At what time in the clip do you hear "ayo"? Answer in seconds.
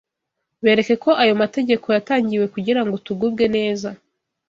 1.23-1.33